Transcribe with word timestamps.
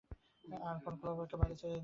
আর 0.63 0.75
ওরা 0.77 0.95
ক্লোভারকে 0.97 1.35
বাইরে 1.37 1.55
ছেঁড়ে 1.55 1.69
দিয়েছে। 1.69 1.79